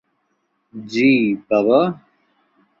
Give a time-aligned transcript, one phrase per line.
[0.73, 1.11] জ্বি,
[1.49, 1.79] বাবা।